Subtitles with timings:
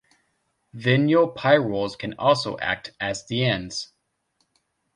[0.73, 3.89] Vinylpyrroles can also act as dienes.